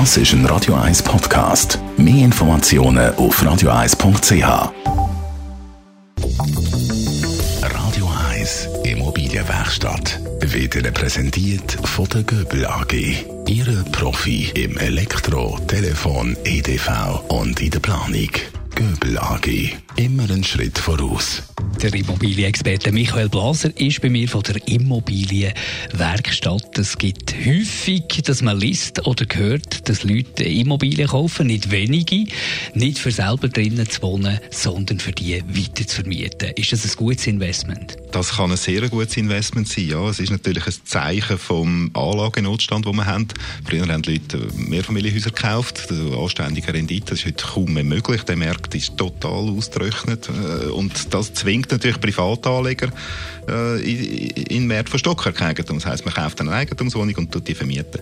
Das 0.00 0.16
ist 0.16 0.32
ein 0.32 0.44
Radio 0.46 0.74
1 0.74 1.04
Podcast. 1.04 1.78
Mehr 1.96 2.24
Informationen 2.24 3.14
auf 3.14 3.40
radio1.ch. 3.40 4.72
Radio 7.62 8.10
1 8.32 8.68
Immobilienwerkstatt 8.82 10.18
wird 10.40 10.74
Ihnen 10.74 10.92
präsentiert 10.92 11.78
von 11.84 12.08
der 12.08 12.24
Göbel 12.24 12.66
AG. 12.66 12.92
Ihre 13.46 13.84
Profi 13.92 14.50
im 14.56 14.76
Elektro, 14.78 15.60
Telefon, 15.68 16.36
EDV 16.42 17.22
und 17.28 17.60
in 17.60 17.70
der 17.70 17.78
Planung. 17.78 18.30
Göbel 18.74 19.16
AG. 19.16 19.76
Immer 19.94 20.24
einen 20.24 20.42
Schritt 20.42 20.76
voraus. 20.76 21.53
Der 21.82 21.94
Immobilienexperte 21.94 22.92
Michael 22.92 23.28
Blaser 23.28 23.70
ist 23.78 24.00
bei 24.00 24.08
mir 24.08 24.28
von 24.28 24.42
der 24.42 24.56
Immobilienwerkstatt. 24.66 26.78
Es 26.78 26.96
gibt 26.96 27.34
häufig, 27.34 28.04
dass 28.24 28.42
man 28.42 28.58
liest 28.58 29.06
oder 29.06 29.26
hört, 29.34 29.88
dass 29.88 30.04
Leute 30.04 30.44
Immobilien 30.44 31.08
kaufen, 31.08 31.48
nicht 31.48 31.70
wenige, 31.70 32.26
nicht 32.74 32.98
für 32.98 33.10
selber 33.10 33.48
drinnen 33.48 33.88
zu 33.88 34.02
wohnen, 34.02 34.38
sondern 34.50 35.00
für 35.00 35.12
die 35.12 35.42
weiter 35.46 35.86
zu 35.86 35.96
vermieten. 35.96 36.52
Ist 36.56 36.72
das 36.72 36.84
ein 36.84 36.96
gutes 36.96 37.26
Investment? 37.26 37.96
Das 38.14 38.36
kann 38.36 38.52
ein 38.52 38.56
sehr 38.56 38.88
gutes 38.88 39.16
Investment 39.16 39.66
sein, 39.66 39.88
ja. 39.88 40.08
Es 40.08 40.20
ist 40.20 40.30
natürlich 40.30 40.64
ein 40.68 40.74
Zeichen 40.84 41.36
vom 41.36 41.90
Anlagenotstand, 41.94 42.86
den 42.86 42.94
wir 42.94 43.06
haben. 43.06 43.26
Früher 43.68 43.88
haben 43.88 44.02
die 44.02 44.12
Leute 44.12 44.38
Mehrfamilienhäuser 44.54 45.30
gekauft. 45.30 45.88
Anständige 45.90 46.72
Rendite 46.72 47.06
das 47.06 47.18
ist 47.18 47.26
heute 47.26 47.44
kaum 47.44 47.74
mehr 47.74 47.82
möglich. 47.82 48.22
Der 48.22 48.36
Markt 48.36 48.72
ist 48.76 48.96
total 48.96 49.48
ausgerechnet. 49.50 50.28
Äh, 50.28 50.66
und 50.66 51.12
das 51.12 51.34
zwingt 51.34 51.72
natürlich 51.72 52.00
Privatanleger 52.00 52.90
äh, 53.48 53.80
in, 53.80 54.68
Wert 54.68 54.88
von 54.88 55.00
Stockereigentum. 55.00 55.78
Das 55.78 55.86
heisst, 55.86 56.04
man 56.04 56.14
kauft 56.14 56.40
eine 56.40 56.52
Eigentumswohnung 56.52 57.16
und 57.16 57.32
tut 57.32 57.48
die 57.48 57.54
vermieten. 57.56 58.00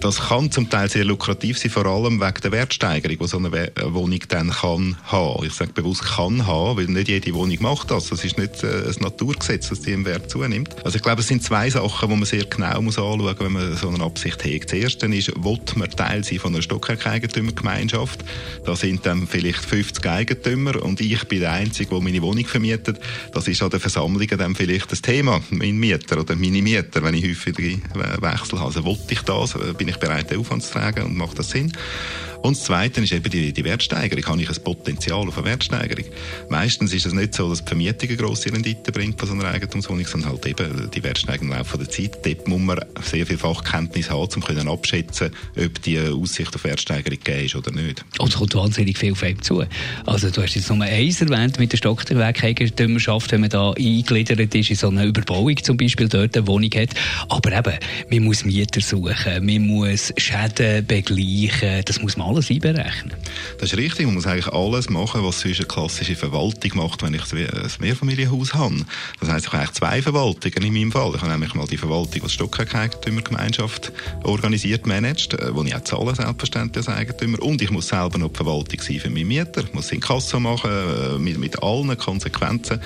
Das 0.00 0.28
kann 0.28 0.52
zum 0.52 0.70
Teil 0.70 0.88
sehr 0.88 1.04
lukrativ 1.04 1.58
sein, 1.58 1.72
vor 1.72 1.86
allem 1.86 2.20
wegen 2.20 2.40
der 2.42 2.52
Wertsteigerung, 2.52 3.18
die 3.18 3.26
so 3.26 3.38
eine 3.38 3.72
Wohnung 3.86 4.20
dann 4.28 4.50
kann 4.50 4.96
haben. 5.04 5.44
Ich 5.44 5.54
sage 5.54 5.72
bewusst 5.72 6.04
kann 6.04 6.46
haben, 6.46 6.76
weil 6.76 6.86
nicht 6.86 7.08
jede 7.08 7.34
Wohnung 7.34 7.58
macht 7.60 7.90
das. 7.90 8.08
Das 8.08 8.24
ist 8.24 8.38
nicht 8.38 8.62
äh, 8.62 8.86
ein 8.86 9.04
Naturgesetz, 9.32 9.68
dass 9.70 9.80
die 9.80 9.92
im 9.92 10.04
Wert 10.04 10.30
zunimmt. 10.30 10.74
Also 10.84 10.96
ich 10.96 11.02
glaube, 11.02 11.20
es 11.20 11.28
sind 11.28 11.42
zwei 11.42 11.68
Sachen, 11.70 12.08
die 12.08 12.16
man 12.16 12.24
sehr 12.24 12.44
genau 12.44 12.80
muss 12.82 12.98
anschauen 12.98 13.20
muss, 13.20 13.40
wenn 13.40 13.52
man 13.52 13.76
so 13.76 13.88
eine 13.88 14.04
Absicht 14.04 14.44
hegt. 14.44 14.72
Das 14.72 14.78
erste 14.78 15.06
ist, 15.06 15.28
will 15.28 15.58
man 15.76 15.90
Teil 15.90 16.22
sein 16.24 16.38
von 16.38 16.52
einer 16.52 16.62
Stockereigentümergemeinschaft? 16.62 18.24
Da 18.64 18.76
sind 18.76 19.04
dann 19.06 19.26
vielleicht 19.26 19.64
50 19.64 20.06
Eigentümer 20.06 20.82
und 20.82 21.00
ich 21.00 21.24
bin 21.28 21.40
der 21.40 21.52
Einzige, 21.52 21.90
der 21.90 22.00
meine 22.00 22.22
Wohnung 22.22 22.46
vermietet. 22.46 23.00
Das 23.32 23.48
ist 23.48 23.62
an 23.62 23.70
den 23.70 23.80
Versammlungen 23.80 24.38
dann 24.38 24.54
vielleicht 24.54 24.92
das 24.92 25.02
Thema, 25.02 25.42
mein 25.50 25.78
Mieter 25.78 26.20
oder 26.20 26.36
meine 26.36 26.62
Mieter, 26.62 27.02
wenn 27.02 27.14
ich 27.14 27.24
häufig 27.24 27.56
wechsle. 28.20 28.60
Also 28.60 28.84
wollte 28.84 29.12
ich 29.12 29.22
das, 29.22 29.56
bin 29.76 29.88
ich 29.88 29.96
bereit, 29.96 30.30
den 30.30 30.40
Aufwand 30.40 30.62
zu 30.62 30.72
tragen 30.72 31.04
und 31.04 31.16
macht 31.16 31.38
das 31.38 31.50
Sinn? 31.50 31.72
Und 32.42 32.56
das 32.56 32.64
Zweite 32.64 33.00
ist 33.00 33.12
eben 33.12 33.30
die, 33.30 33.52
die 33.52 33.64
Wertsteigerung. 33.64 34.24
Habe 34.26 34.42
ich 34.42 34.48
ein 34.48 34.64
Potenzial 34.64 35.28
auf 35.28 35.38
eine 35.38 35.46
Wertsteigerung? 35.46 36.04
Meistens 36.48 36.92
ist 36.92 37.06
es 37.06 37.12
nicht 37.12 37.34
so, 37.34 37.48
dass 37.48 37.64
die 37.64 37.68
Vermietung 37.68 38.08
eine 38.08 38.18
grosse 38.18 38.52
Rendite 38.52 38.90
bringt 38.90 39.21
von 39.22 39.38
so 39.38 39.44
einer 39.44 39.54
Eigentumswohnung, 39.54 40.04
sondern 40.04 40.30
halt 40.30 40.46
eben 40.46 40.90
die 40.90 41.02
Wertsteigerung 41.04 41.52
im 41.52 41.56
Laufe 41.56 41.78
der 41.78 41.88
Zeit. 41.88 42.26
Dort 42.26 42.48
muss 42.48 42.60
man 42.60 42.80
sehr 43.04 43.24
viel 43.24 43.38
Fachkenntnis 43.38 44.10
haben, 44.10 44.28
um 44.34 44.42
können 44.42 44.68
abschätzen, 44.68 45.30
ob 45.56 45.80
die 45.82 46.00
Aussicht 46.00 46.52
auf 46.56 46.64
Wertsteigerung 46.64 47.20
gegeben 47.22 47.46
ist 47.46 47.54
oder 47.54 47.70
nicht. 47.70 48.04
Und 48.18 48.30
es 48.30 48.34
kommt 48.34 48.52
wahnsinnig 48.56 48.98
viel 48.98 49.12
auf 49.12 49.22
einem 49.22 49.40
zu. 49.40 49.62
Also 50.06 50.28
du 50.28 50.42
hast 50.42 50.56
jetzt 50.56 50.68
nur 50.68 50.84
eins 50.84 51.20
erwähnt 51.20 51.60
mit 51.60 51.70
der 51.70 51.76
Stockwerkeigentümerschaft, 51.76 53.30
wenn 53.30 53.42
man 53.42 53.50
da 53.50 53.70
eingegliedert 53.70 54.52
ist 54.56 54.70
in 54.70 54.76
so 54.76 54.88
eine 54.88 55.04
Überbauung 55.04 55.56
zum 55.62 55.76
Beispiel, 55.76 56.08
dort 56.08 56.36
eine 56.36 56.48
Wohnung 56.48 56.70
hat. 56.74 56.90
Aber 57.28 57.52
eben, 57.56 57.78
man 58.10 58.24
muss 58.24 58.44
Mieter 58.44 58.80
suchen, 58.80 59.46
man 59.46 59.66
muss 59.68 60.12
Schäden 60.16 60.84
begleichen, 60.84 61.82
das 61.84 62.02
muss 62.02 62.16
man 62.16 62.26
alles 62.26 62.50
einberechnen. 62.50 63.14
Das 63.60 63.72
ist 63.72 63.78
richtig. 63.78 64.06
Man 64.06 64.16
muss 64.16 64.26
eigentlich 64.26 64.52
alles 64.52 64.90
machen, 64.90 65.22
was 65.22 65.42
sonst 65.42 65.60
eine 65.60 65.68
klassische 65.68 66.16
Verwaltung 66.16 66.72
macht, 66.74 67.04
wenn 67.04 67.14
ich 67.14 67.22
ein 67.32 67.70
Mehrfamilienhaus 67.78 68.54
habe. 68.54 68.84
Das 69.20 69.30
heisst, 69.30 69.46
ich 69.46 69.52
habe 69.52 69.62
eigentlich 69.62 69.76
zwei 69.76 70.02
Verwaltungen 70.02 70.62
in 70.62 70.72
meinem 70.72 70.92
Fall. 70.92 71.12
Ich 71.14 71.20
habe 71.20 71.30
nämlich 71.30 71.54
mal 71.54 71.66
die 71.66 71.76
Verwaltung, 71.76 72.12
die 72.12 72.20
die 72.20 72.28
Stockwerkeigentümergemeinschaft 72.28 73.92
organisiert, 74.24 74.86
managt, 74.86 75.34
äh, 75.34 75.54
wo 75.54 75.62
ich 75.62 75.74
auch 75.74 75.84
zahle, 75.84 76.14
selbstverständlich 76.14 76.88
als 76.88 76.96
Eigentümer. 76.96 77.42
Und 77.42 77.62
ich 77.62 77.70
muss 77.70 77.88
selber 77.88 78.18
noch 78.18 78.30
die 78.30 78.36
Verwaltung 78.36 78.80
sein 78.80 79.00
für 79.00 79.10
meinen 79.10 79.28
Mieter. 79.28 79.62
Ich 79.64 79.72
muss 79.72 79.92
in 79.92 80.00
Kasse 80.00 80.40
machen, 80.40 80.70
äh, 80.70 81.18
mit, 81.18 81.38
mit 81.38 81.62
allen 81.62 81.96
Konsequenzen, 81.96 82.80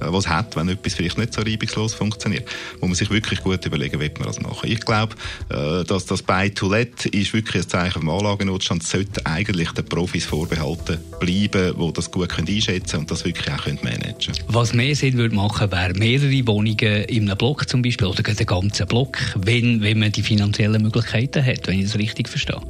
äh, 0.00 0.06
was 0.06 0.24
es 0.24 0.30
hat, 0.30 0.56
wenn 0.56 0.68
etwas 0.68 0.94
vielleicht 0.94 1.18
nicht 1.18 1.34
so 1.34 1.42
reibungslos 1.42 1.94
funktioniert. 1.94 2.48
Wo 2.80 2.86
man 2.86 2.94
sich 2.94 3.10
wirklich 3.10 3.42
gut 3.42 3.64
überlegen, 3.64 4.00
wie 4.00 4.10
man 4.18 4.26
das 4.28 4.40
machen. 4.40 4.70
Ich 4.70 4.80
glaube, 4.80 5.14
dass 5.48 6.06
das 6.06 6.22
Buy-to-Let 6.22 7.06
ist 7.06 7.32
wirklich 7.32 7.64
ein 7.64 7.68
Zeichen 7.68 8.00
vom 8.00 8.08
Anlagennotstand 8.08 8.82
sollte 8.82 9.24
eigentlich 9.26 9.70
den 9.72 9.84
Profis 9.84 10.24
vorbehalten 10.24 10.98
bleiben, 11.20 11.74
die 11.78 11.92
das 11.92 12.10
gut 12.10 12.36
einschätzen 12.36 12.90
können 12.90 13.00
und 13.02 13.10
das 13.10 13.24
wirklich 13.24 13.48
auch 13.52 13.66
managen 13.82 14.34
können. 14.34 14.44
Was 14.48 14.72
mehr 14.72 14.96
Sinn 14.96 15.14
würde 15.14 15.34
machen, 15.34 15.70
wäre 15.70 15.92
mehrere 15.94 16.46
Wohnungen 16.46 17.04
in 17.04 17.28
einem 17.28 17.38
Block 17.38 17.68
zum 17.68 17.82
Beispiel 17.82 18.06
oder 18.06 18.22
den 18.22 18.46
ganzen 18.46 18.86
Block, 18.86 19.18
wenn, 19.36 19.82
wenn 19.82 19.98
man 19.98 20.10
die 20.10 20.22
finanziellen 20.22 20.82
Möglichkeiten 20.82 21.44
hat, 21.44 21.68
wenn 21.68 21.78
ich 21.78 21.86
das 21.86 21.98
richtig 21.98 22.28
verstehe. 22.28 22.60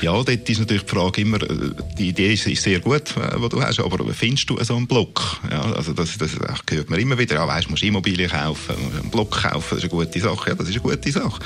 Ja, 0.00 0.12
dort 0.12 0.48
ist 0.48 0.58
natürlich 0.58 0.84
die 0.84 0.88
Frage 0.88 1.20
immer, 1.20 1.42
äh, 1.42 1.70
die 1.98 2.08
Idee 2.08 2.32
ist, 2.32 2.46
ist 2.46 2.62
sehr 2.62 2.80
gut, 2.80 3.14
äh, 3.16 3.38
die 3.38 3.48
du 3.48 3.60
hast, 3.60 3.80
aber 3.80 3.98
findest 4.14 4.48
du 4.48 4.62
so 4.62 4.76
einen 4.76 4.86
Block? 4.86 5.40
Ja, 5.50 5.62
also 5.72 5.92
das, 5.92 6.16
das, 6.16 6.30
das 6.38 6.60
hört 6.70 6.88
man 6.88 7.00
immer 7.00 7.18
wieder, 7.18 7.34
ja, 7.34 7.46
weißt, 7.46 7.66
du 7.66 7.70
musst 7.70 7.82
Immobilien 7.82 8.30
kaufen, 8.30 8.76
einen 9.00 9.10
Block 9.10 9.42
kaufen, 9.42 9.66
das 9.70 9.78
ist 9.78 9.84
eine 9.84 10.04
gute 10.04 10.20
Sache. 10.20 10.50
Ja, 10.50 10.54
das 10.54 10.68
ist 10.68 10.74
eine 10.74 10.82
gute 10.82 11.10
Sache. 11.10 11.40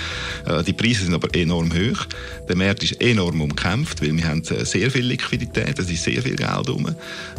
Äh, 0.46 0.62
die 0.62 0.74
Preise 0.74 1.04
sind 1.04 1.14
aber 1.14 1.34
enorm 1.34 1.72
hoch, 1.72 2.06
der 2.48 2.56
Markt 2.56 2.82
ist 2.82 3.00
enorm 3.00 3.40
umkämpft, 3.40 4.02
weil 4.02 4.14
wir 4.14 4.28
haben 4.28 4.42
sehr 4.44 4.90
viel 4.90 5.06
Liquidität, 5.06 5.78
es 5.78 5.90
ist 5.90 6.04
sehr 6.04 6.22
viel 6.22 6.36
Geld 6.36 6.49
rum. 6.56 6.94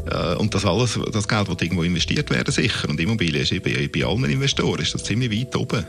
Äh, 0.10 0.36
und 0.36 0.54
das 0.54 0.66
alles, 0.66 1.00
das 1.12 1.28
Geld 1.28 1.48
wird 1.48 1.62
irgendwo 1.62 1.84
investiert 1.84 2.30
werden, 2.30 2.52
sicher. 2.52 2.90
Und 2.90 3.00
Immobilien 3.00 3.44
ist 3.44 3.64
bei, 3.64 3.90
bei 3.94 4.06
allen 4.06 4.26
Investoren 4.26 4.82
ist 4.82 4.94
das 4.94 5.04
ziemlich 5.04 5.32
weit 5.32 5.56
oben. 5.56 5.86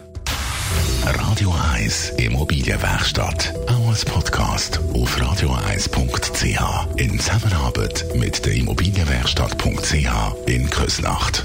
Radio 1.05 1.53
1 1.75 2.11
Immobilienwerkstatt. 2.19 3.53
Auch 3.69 3.89
als 3.89 4.05
Podcast 4.05 4.81
auf 4.95 5.21
radio1.ch. 5.21 6.97
In 6.97 7.19
Zusammenarbeit 7.19 8.07
mit 8.15 8.45
der 8.47 8.55
Immobilienwerkstatt.ch 8.55 10.47
in 10.47 10.71
Küsnacht. 10.71 11.45